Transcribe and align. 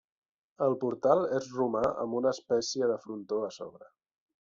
El 0.67 0.77
portal 0.83 1.21
és 1.41 1.51
romà 1.59 1.85
amb 1.91 2.19
una 2.23 2.35
espècie 2.39 2.93
de 2.95 3.01
frontó 3.09 3.43
a 3.51 3.57
sobre. 3.63 3.97